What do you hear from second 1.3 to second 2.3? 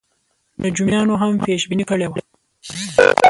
پېش بیني کړې وه.